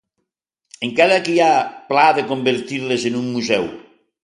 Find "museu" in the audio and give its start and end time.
3.39-3.71